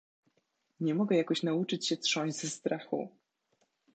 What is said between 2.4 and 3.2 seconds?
strachu."